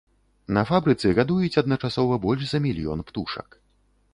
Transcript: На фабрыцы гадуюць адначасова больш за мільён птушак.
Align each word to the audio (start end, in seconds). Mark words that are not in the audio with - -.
На 0.55 0.61
фабрыцы 0.69 1.11
гадуюць 1.19 1.59
адначасова 1.63 2.17
больш 2.27 2.41
за 2.53 2.63
мільён 2.65 3.07
птушак. 3.11 3.47